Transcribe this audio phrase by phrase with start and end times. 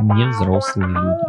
[0.00, 1.24] Невзрослые люди.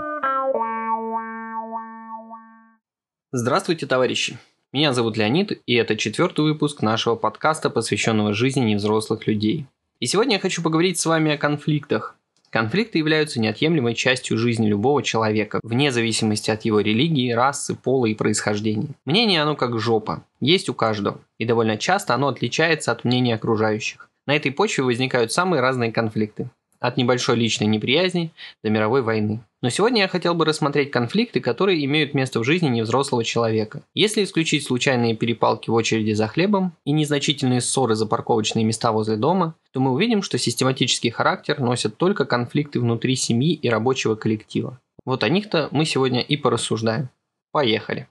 [3.33, 4.38] Здравствуйте, товарищи!
[4.71, 9.65] Меня зовут Леонид, и это четвертый выпуск нашего подкаста, посвященного жизни невзрослых людей.
[9.99, 12.15] И сегодня я хочу поговорить с вами о конфликтах.
[12.50, 18.16] Конфликты являются неотъемлемой частью жизни любого человека, вне зависимости от его религии, расы, пола и
[18.16, 18.95] происхождения.
[19.04, 24.06] Мнение оно как жопа, есть у каждого, и довольно часто оно отличается от мнения окружающих.
[24.27, 26.49] На этой почве возникают самые разные конфликты.
[26.80, 28.31] От небольшой личной неприязни
[28.63, 29.40] до мировой войны.
[29.63, 33.82] Но сегодня я хотел бы рассмотреть конфликты, которые имеют место в жизни невзрослого человека.
[33.95, 39.16] Если исключить случайные перепалки в очереди за хлебом и незначительные ссоры за парковочные места возле
[39.16, 44.80] дома, то мы увидим, что систематический характер носят только конфликты внутри семьи и рабочего коллектива.
[45.04, 47.09] Вот о них-то мы сегодня и порассуждаем.
[47.52, 48.07] Поехали.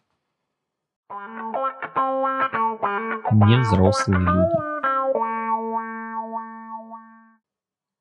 [3.31, 4.66] Невзрослые люди.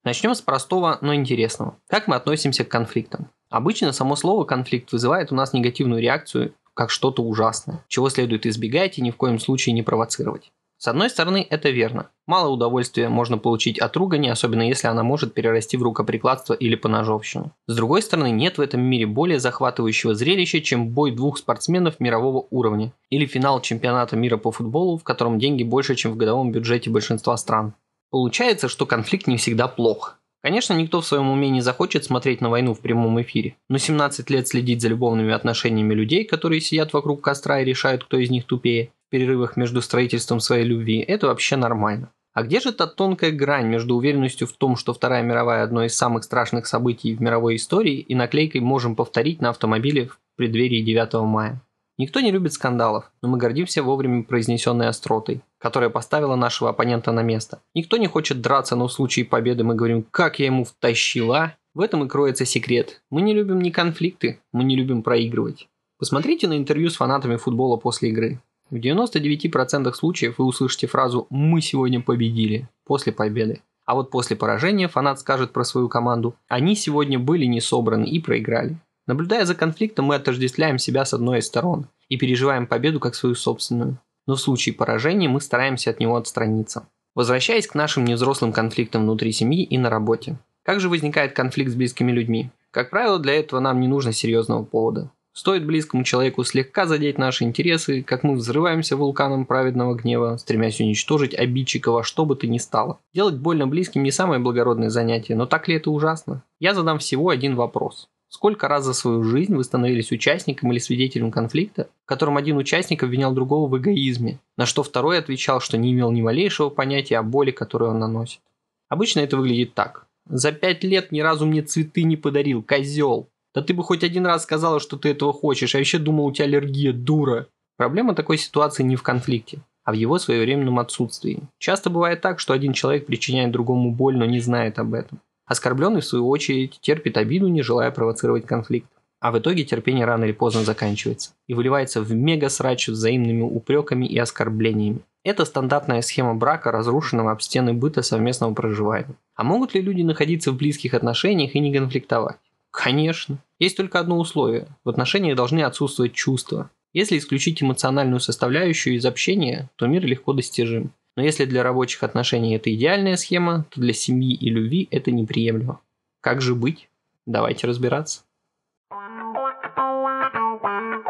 [0.06, 1.80] Начнем с простого, но интересного.
[1.88, 3.32] Как мы относимся к конфликтам?
[3.50, 9.00] Обычно само слово «конфликт» вызывает у нас негативную реакцию, как что-то ужасное, чего следует избегать
[9.00, 10.52] и ни в коем случае не провоцировать.
[10.78, 12.10] С одной стороны, это верно.
[12.28, 17.54] Мало удовольствия можно получить от ругани, особенно если она может перерасти в рукоприкладство или поножовщину.
[17.66, 22.46] С другой стороны, нет в этом мире более захватывающего зрелища, чем бой двух спортсменов мирового
[22.52, 22.94] уровня.
[23.10, 27.36] Или финал чемпионата мира по футболу, в котором деньги больше, чем в годовом бюджете большинства
[27.38, 27.74] стран.
[28.12, 30.20] Получается, что конфликт не всегда плох.
[30.46, 34.30] Конечно, никто в своем уме не захочет смотреть на войну в прямом эфире, но 17
[34.30, 38.46] лет следить за любовными отношениями людей, которые сидят вокруг костра и решают, кто из них
[38.46, 42.12] тупее, в перерывах между строительством своей любви, это вообще нормально.
[42.36, 45.96] А где же та тонкая грань между уверенностью в том, что Вторая мировая одно из
[45.96, 51.14] самых страшных событий в мировой истории, и наклейкой «Можем повторить» на автомобиле в преддверии 9
[51.24, 51.62] мая?
[51.98, 57.24] Никто не любит скандалов, но мы гордимся вовремя произнесенной остротой, которая поставила нашего оппонента на
[57.24, 57.60] место.
[57.74, 61.56] Никто не хочет драться, но в случае победы мы говорим «как я ему втащила?».
[61.74, 63.02] В этом и кроется секрет.
[63.10, 65.68] Мы не любим ни конфликты, мы не любим проигрывать.
[65.98, 68.44] Посмотрите на интервью с фанатами футбола после игры.
[68.70, 73.64] В 99% случаев вы услышите фразу «мы сегодня победили» после победы.
[73.88, 78.20] А вот после поражения фанат скажет про свою команду «они сегодня были не собраны и
[78.20, 78.78] проиграли».
[79.08, 83.34] Наблюдая за конфликтом, мы отождествляем себя с одной из сторон и переживаем победу как свою
[83.34, 83.98] собственную.
[84.28, 86.88] Но в случае поражения мы стараемся от него отстраниться.
[87.16, 90.38] Возвращаясь к нашим невзрослым конфликтам внутри семьи и на работе.
[90.64, 92.50] Как же возникает конфликт с близкими людьми?
[92.72, 95.12] Как правило, для этого нам не нужно серьезного повода.
[95.32, 101.36] Стоит близкому человеку слегка задеть наши интересы, как мы взрываемся вулканом праведного гнева, стремясь уничтожить
[101.36, 103.00] обидчика во что бы то ни стало.
[103.14, 106.44] Делать больно близким не самое благородное занятие, но так ли это ужасно?
[106.62, 108.08] Я задам всего один вопрос.
[108.36, 113.02] Сколько раз за свою жизнь вы становились участником или свидетелем конфликта, в котором один участник
[113.02, 117.24] обвинял другого в эгоизме, на что второй отвечал, что не имел ни малейшего понятия о
[117.24, 118.42] боли, которую он наносит?
[118.90, 120.08] Обычно это выглядит так.
[120.28, 124.26] «За пять лет ни разу мне цветы не подарил, козел!» «Да ты бы хоть один
[124.26, 127.48] раз сказала, что ты этого хочешь, а еще думал, у тебя аллергия, дура!»
[127.78, 131.40] Проблема такой ситуации не в конфликте, а в его своевременном отсутствии.
[131.58, 135.22] Часто бывает так, что один человек причиняет другому боль, но не знает об этом.
[135.46, 138.90] Оскорбленный, в свою очередь, терпит обиду, не желая провоцировать конфликт.
[139.20, 144.18] А в итоге терпение рано или поздно заканчивается и выливается в мега-срач взаимными упреками и
[144.18, 145.02] оскорблениями.
[145.24, 149.16] Это стандартная схема брака, разрушенного об стены быта совместного проживания.
[149.36, 152.38] А могут ли люди находиться в близких отношениях и не конфликтовать?
[152.70, 153.40] Конечно.
[153.58, 154.68] Есть только одно условие.
[154.84, 156.70] В отношениях должны отсутствовать чувства.
[156.94, 160.92] Если исключить эмоциональную составляющую из общения, то мир легко достижим.
[161.16, 165.80] Но если для рабочих отношений это идеальная схема, то для семьи и любви это неприемлемо.
[166.22, 166.90] Как же быть?
[167.26, 168.24] Давайте разбираться.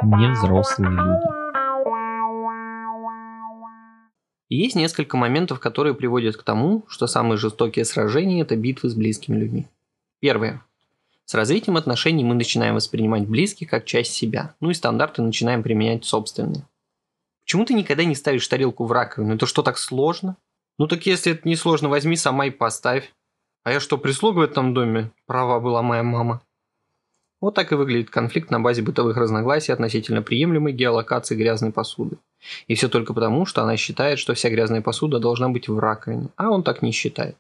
[0.03, 1.45] Невзрослые люди.
[4.47, 9.37] Есть несколько моментов, которые приводят к тому, что самые жестокие сражения– это битвы с близкими
[9.37, 9.65] людьми.
[10.19, 10.61] Первое.
[11.25, 16.05] С развитием отношений мы начинаем воспринимать близких как часть себя, ну и стандарты начинаем применять
[16.05, 16.63] собственные.
[17.45, 19.35] Почему ты никогда не ставишь тарелку в раковину?
[19.35, 20.35] Это что, так сложно?
[20.79, 23.13] Ну так если это не сложно, возьми сама и поставь.
[23.63, 25.11] А я что, прислуга в этом доме?
[25.27, 26.41] Права была моя мама.
[27.41, 32.17] Вот так и выглядит конфликт на базе бытовых разногласий относительно приемлемой геолокации грязной посуды.
[32.67, 36.29] И все только потому, что она считает, что вся грязная посуда должна быть в раковине,
[36.37, 37.37] а он так не считает.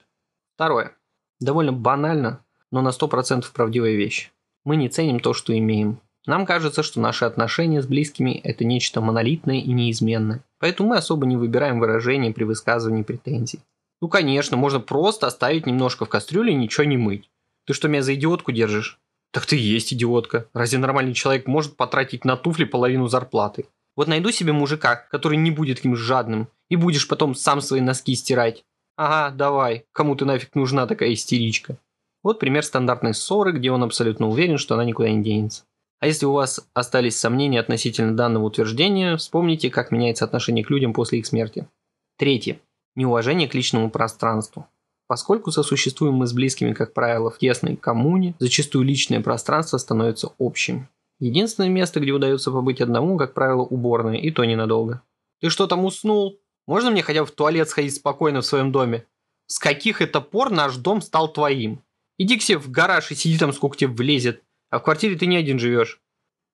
[0.53, 0.95] Второе.
[1.39, 4.31] Довольно банально, но на 100% правдивая вещь.
[4.63, 5.99] Мы не ценим то, что имеем.
[6.25, 10.43] Нам кажется, что наши отношения с близкими– это нечто монолитное и неизменное.
[10.59, 13.59] Поэтому мы особо не выбираем выражения при высказывании претензий.
[14.01, 17.29] Ну конечно, можно просто оставить немножко в кастрюле и ничего не мыть.
[17.65, 18.99] Ты что, меня за идиотку держишь?
[19.31, 20.47] Так ты и есть идиотка.
[20.53, 23.65] Разве нормальный человек может потратить на туфли половину зарплаты?
[23.95, 28.15] Вот найду себе мужика, который не будет таким жадным, и будешь потом сам свои носки
[28.15, 28.63] стирать.
[28.97, 31.77] Ага, давай, кому ты нафиг нужна такая истеричка?
[32.23, 35.63] Вот пример стандартной ссоры, где он абсолютно уверен, что она никуда не денется.
[36.05, 40.93] А если у вас остались сомнения относительно данного утверждения, вспомните, как меняется отношение к людям
[40.93, 41.67] после их смерти.
[42.15, 42.59] Третье.
[42.95, 44.67] Неуважение к личному пространству.
[45.07, 50.89] Поскольку сосуществуем мы с близкими, как правило, в тесной коммуне, зачастую личное пространство становится общим.
[51.17, 55.01] Единственное место, где удается побыть одному, как правило, уборная, и то ненадолго.
[55.41, 56.39] Ты что там уснул?
[56.67, 59.07] Можно мне хотя бы в туалет сходить спокойно в своем доме?
[59.47, 61.81] С каких это пор наш дом стал твоим?
[62.19, 64.43] Иди к себе в гараж и сиди там, сколько тебе влезет.
[64.75, 66.01] А в квартире ты не один живешь.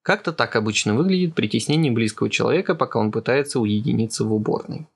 [0.02, 4.86] Как-то так обычно выглядит притеснение близкого человека, пока он пытается уединиться в уборной.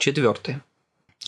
[0.00, 0.64] Четвертое.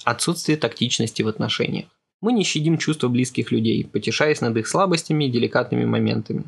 [0.02, 1.86] Отсутствие тактичности в отношениях.
[2.20, 6.42] Мы не щадим чувства близких людей, потешаясь над их слабостями и деликатными моментами.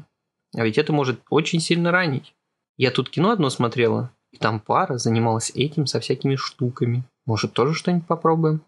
[0.57, 2.35] А ведь это может очень сильно ранить.
[2.77, 7.05] Я тут кино одно смотрела, и там пара занималась этим со всякими штуками.
[7.27, 8.61] Может, тоже что-нибудь попробуем?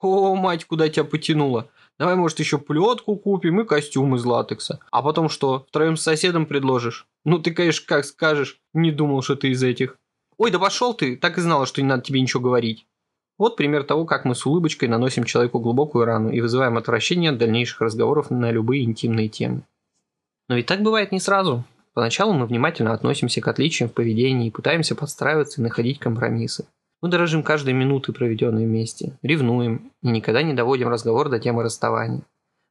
[0.00, 1.70] О, мать, куда тебя потянуло?
[1.98, 4.80] Давай, может, еще плетку купим и костюм из латекса.
[4.90, 7.06] А потом что, втроем с соседом предложишь?
[7.24, 8.60] Ну, ты, конечно, как скажешь.
[8.74, 9.96] Не думал, что ты из этих.
[10.36, 12.86] Ой, да пошел ты, так и знала, что не надо тебе ничего говорить.
[13.38, 17.38] Вот пример того, как мы с улыбочкой наносим человеку глубокую рану и вызываем отвращение от
[17.38, 19.62] дальнейших разговоров на любые интимные темы.
[20.48, 21.64] Но ведь так бывает не сразу.
[21.92, 26.66] Поначалу мы внимательно относимся к отличиям в поведении и пытаемся подстраиваться и находить компромиссы.
[27.02, 32.22] Мы дорожим каждой минутой, проведенной вместе, ревнуем и никогда не доводим разговор до темы расставания.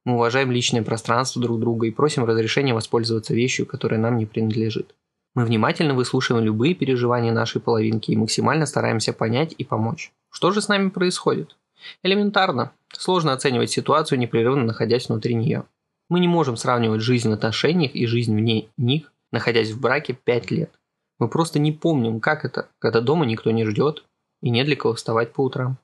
[0.04, 4.96] Мы уважаем личное пространство друг друга и просим разрешения воспользоваться вещью, которая нам не принадлежит.
[5.36, 10.12] Мы внимательно выслушиваем любые переживания нашей половинки и максимально стараемся понять и помочь.
[10.32, 11.56] Что же с нами происходит?
[12.02, 12.72] Элементарно.
[12.94, 15.66] Сложно оценивать ситуацию, непрерывно находясь внутри нее.
[16.10, 20.52] Мы не можем сравнивать жизнь в отношениях и жизнь вне них, находясь в браке 5
[20.52, 20.72] лет.
[21.20, 24.04] Мы просто не помним, как это, когда дома никто не ждет
[24.46, 25.78] и не для кого вставать по утрам.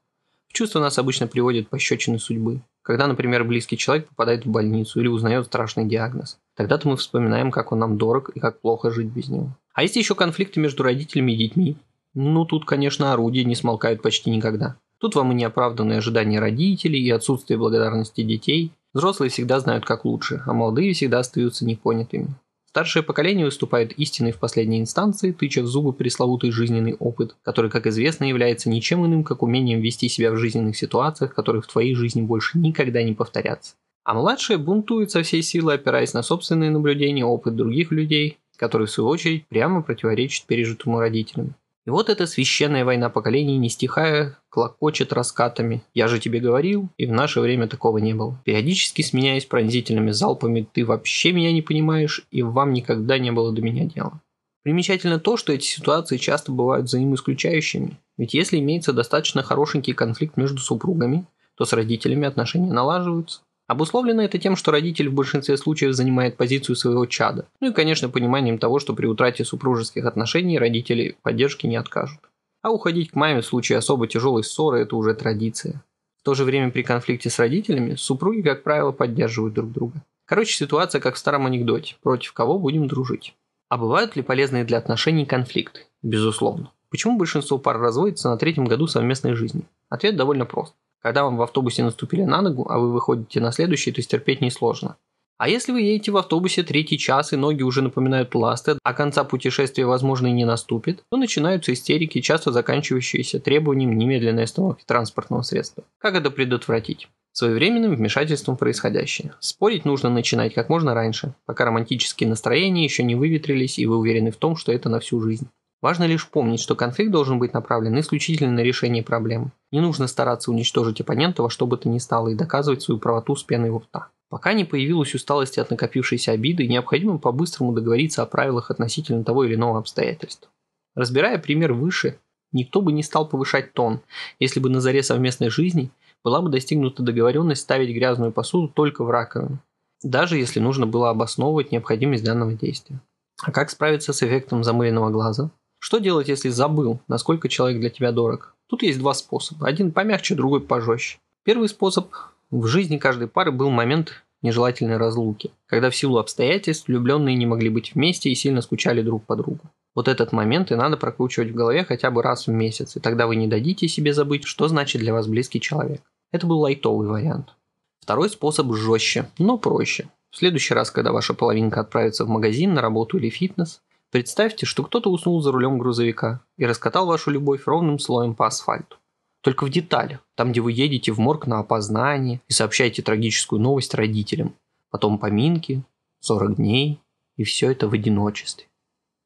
[0.47, 2.61] В чувство нас обычно приводит пощечины судьбы.
[2.83, 6.39] Когда, например, близкий человек попадает в больницу или узнает страшный диагноз.
[6.55, 9.49] Тогда-то мы вспоминаем, как он нам дорог и как плохо жить без него.
[9.73, 11.75] А есть еще конфликты между родителями и детьми.
[12.13, 14.77] Ну, тут, конечно, орудия не смолкают почти никогда.
[14.99, 20.43] Тут вам и неоправданные ожидания родителей, и отсутствие благодарности детей, Взрослые всегда знают как лучше,
[20.45, 22.35] а молодые всегда остаются непонятыми.
[22.71, 27.85] Старшее поколение выступает истиной в последней инстанции, тыча в зубы пресловутый жизненный опыт, который, как
[27.85, 32.21] известно, является ничем иным, как умением вести себя в жизненных ситуациях, которые в твоей жизни
[32.21, 33.73] больше никогда не повторятся.
[34.05, 38.91] А младшие бунтуют со всей силы, опираясь на собственные наблюдения, опыт других людей, который в
[38.91, 41.55] свою очередь прямо противоречит пережитому родителям.
[41.85, 45.81] И вот эта священная война поколений, не стихая, клокочет раскатами.
[45.95, 48.39] Я же тебе говорил, и в наше время такого не было.
[48.45, 53.61] Периодически сменяясь пронзительными залпами «ты вообще меня не понимаешь, и вам никогда не было до
[53.61, 54.21] меня дела».
[54.63, 57.97] Примечательно то, что эти ситуации часто бывают взаимоисключающими.
[58.17, 61.25] Ведь если имеется достаточно хорошенький конфликт между супругами,
[61.55, 63.41] то с родителями отношения налаживаются.
[63.67, 67.47] Обусловлено это тем, что родитель в большинстве случаев занимает позицию своего чада.
[67.61, 72.19] Ну и, конечно, пониманием того, что при утрате супружеских отношений родители поддержки не откажут.
[72.61, 75.83] А уходить к маме в случае особо тяжелой ссоры– это уже традиция.
[76.21, 80.03] В то же время при конфликте с родителями супруги, как правило, поддерживают друг друга.
[80.25, 81.95] Короче, ситуация как в старом анекдоте.
[82.03, 83.33] Против кого будем дружить?
[83.69, 85.81] А бывают ли полезные для отношений конфликты?
[86.03, 86.71] Безусловно.
[86.89, 89.63] Почему большинство пар разводится на третьем году совместной жизни?
[89.89, 90.75] Ответ довольно прост.
[91.01, 94.97] Когда вам в автобусе наступили на ногу, а вы выходите на следующий, то стерпеть несложно.
[95.41, 99.23] А если вы едете в автобусе третий час и ноги уже напоминают ласты, а конца
[99.23, 105.83] путешествия возможно и не наступит, то начинаются истерики, часто заканчивающиеся требованием немедленной остановки транспортного средства.
[105.97, 107.07] Как это предотвратить?
[107.31, 109.33] Своевременным вмешательством в происходящее.
[109.39, 114.29] Спорить нужно начинать как можно раньше, пока романтические настроения еще не выветрились и вы уверены
[114.29, 115.49] в том, что это на всю жизнь.
[115.81, 119.51] Важно лишь помнить, что конфликт должен быть направлен исключительно на решение проблемы.
[119.71, 123.35] Не нужно стараться уничтожить оппонента во что бы то ни стало и доказывать свою правоту
[123.35, 124.09] с пеной у рта.
[124.29, 129.55] Пока не появилась усталость от накопившейся обиды, необходимо по-быстрому договориться о правилах относительно того или
[129.55, 130.49] иного обстоятельства.
[130.95, 132.19] Разбирая пример выше,
[132.51, 134.01] никто бы не стал повышать тон,
[134.39, 135.91] если бы на заре совместной жизни
[136.23, 139.59] была бы достигнута договоренность ставить грязную посуду только в раковину,
[140.03, 143.01] даже если нужно было обосновывать необходимость данного действия.
[143.41, 145.49] А как справиться с эффектом замыленного глаза?
[145.83, 148.55] Что делать, если забыл, насколько человек для тебя дорог?
[148.67, 149.67] Тут есть два способа.
[149.67, 151.17] Один помягче, другой пожестче.
[151.43, 152.13] Первый способ–
[152.51, 157.69] в жизни каждой пары был момент нежелательной разлуки, когда в силу обстоятельств влюбленные не могли
[157.69, 159.61] быть вместе и сильно скучали друг по другу.
[159.95, 163.25] Вот этот момент и надо прокручивать в голове хотя бы раз в месяц, и тогда
[163.25, 166.01] вы не дадите себе забыть, что значит для вас близкий человек.
[166.31, 167.55] Это был лайтовый вариант.
[167.99, 170.09] Второй способ жестче, но проще.
[170.29, 173.81] В следующий раз, когда ваша половинка отправится в магазин, на работу или фитнес,
[174.11, 178.97] Представьте, что кто-то уснул за рулем грузовика и раскатал вашу любовь ровным слоем по асфальту.
[179.41, 180.19] Только в деталях.
[180.35, 184.53] Там, где вы едете в морг на опознание и сообщаете трагическую новость родителям.
[184.89, 185.83] Потом поминки,
[186.19, 186.99] 40 дней,
[187.37, 188.67] и все это в одиночестве.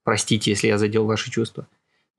[0.03, 1.67] Простите, если я задел ваши чувства.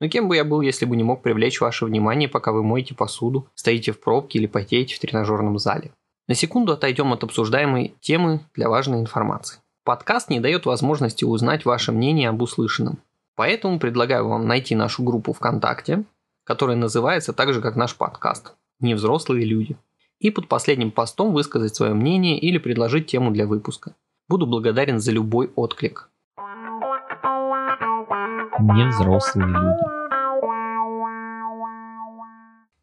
[0.01, 2.93] Но кем бы я был, если бы не мог привлечь ваше внимание, пока вы моете
[2.93, 5.91] посуду, стоите в пробке или потеете в тренажерном зале?
[6.27, 9.59] На секунду отойдем от обсуждаемой темы для важной информации.
[9.87, 12.99] Подкаст не дает возможности узнать ваше мнение об услышанном.
[13.37, 16.03] Поэтому предлагаю вам найти нашу группу ВКонтакте,
[16.43, 19.77] которая называется так же, как наш подкаст «Невзрослые люди».
[20.19, 23.95] И под последним постом высказать свое мнение или предложить тему для выпуска.
[24.27, 26.09] Буду благодарен за любой отклик.
[28.59, 29.83] Невзрослые люди.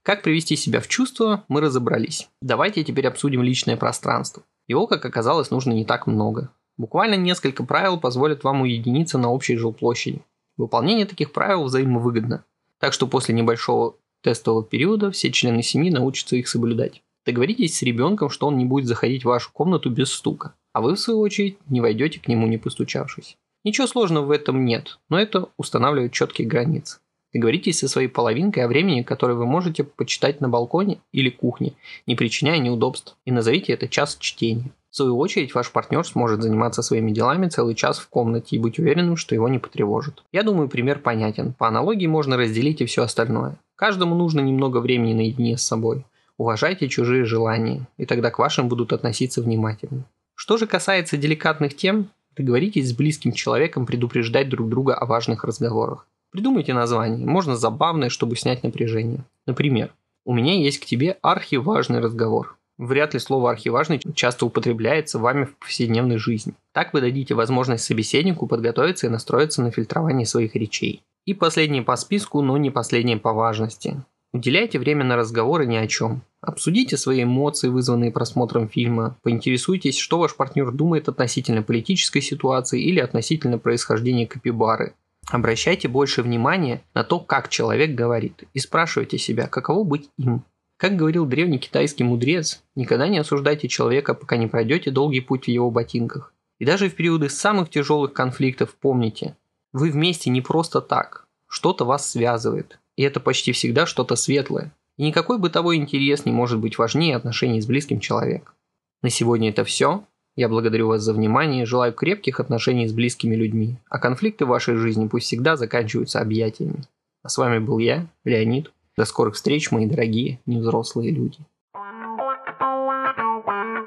[0.02, 2.30] Как привести себя в чувство, мы разобрались.
[2.40, 4.42] Давайте теперь обсудим личное пространство.
[4.68, 6.50] Его, как оказалось, нужно не так много.
[6.76, 10.22] Буквально несколько правил позволят вам уединиться на общей жилплощади.
[10.56, 12.44] Выполнение таких правил взаимовыгодно.
[12.80, 17.02] Так что после небольшого тестового периода все члены семьи научатся их соблюдать.
[17.26, 20.94] Договоритесь с ребенком, что он не будет заходить в вашу комнату без стука, а вы,
[20.94, 23.36] в свою очередь, не войдете к нему не постучавшись.
[23.64, 26.98] Ничего сложного в этом нет, но это устанавливает четкие границы.
[27.34, 31.72] Договоритесь со своей половинкой о времени, которое вы можете почитать на балконе или кухне,
[32.06, 34.70] не причиняя неудобств, и назовите это час чтения.
[34.90, 38.78] В свою очередь, ваш партнер сможет заниматься своими делами целый час в комнате и быть
[38.78, 40.22] уверенным, что его не потревожит.
[40.30, 41.52] Я думаю, пример понятен.
[41.52, 43.56] По аналогии можно разделить и все остальное.
[43.74, 46.06] Каждому нужно немного времени наедине с собой.
[46.38, 50.04] Уважайте чужие желания, и тогда к вашим будут относиться внимательно.
[50.36, 56.06] Что же касается деликатных тем, договоритесь с близким человеком предупреждать друг друга о важных разговорах.
[56.34, 59.20] Придумайте название, можно забавное, чтобы снять напряжение.
[59.46, 62.58] Например, у меня есть к тебе архиважный разговор.
[62.76, 66.54] Вряд ли слово «архиважный» часто употребляется вами в повседневной жизни.
[66.72, 71.04] Так вы дадите возможность собеседнику подготовиться и настроиться на фильтрование своих речей.
[71.24, 74.02] И последнее по списку, но не последнее по важности.
[74.32, 76.22] Уделяйте время на разговоры ни о чем.
[76.40, 79.16] Обсудите свои эмоции, вызванные просмотром фильма.
[79.22, 84.94] Поинтересуйтесь, что ваш партнер думает относительно политической ситуации или относительно происхождения капибары.
[85.30, 90.44] Обращайте больше внимания на то, как человек говорит, и спрашивайте себя, каково быть им.
[90.76, 95.48] Как говорил древний китайский мудрец, никогда не осуждайте человека, пока не пройдете долгий путь в
[95.48, 96.32] его ботинках.
[96.58, 99.36] И даже в периоды самых тяжелых конфликтов помните,
[99.72, 104.72] вы вместе не просто так, что-то вас связывает, и это почти всегда что-то светлое.
[104.96, 108.54] И никакой бытовой интерес не может быть важнее отношений с близким человеком.
[109.02, 110.04] На сегодня это все.
[110.36, 114.48] Я благодарю вас за внимание и желаю крепких отношений с близкими людьми, а конфликты в
[114.48, 116.84] вашей жизни пусть всегда заканчиваются объятиями.
[117.22, 118.72] А с вами был я, Леонид.
[118.96, 121.38] До скорых встреч, мои дорогие невзрослые люди.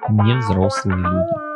[0.09, 1.46] Невзрослые люди.